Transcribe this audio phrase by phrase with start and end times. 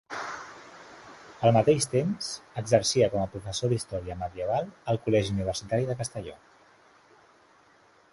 [1.49, 2.29] Al mateix temps,
[2.61, 6.35] exercia com a professor d'Història Medieval al Col·legi Universitari de Castelló.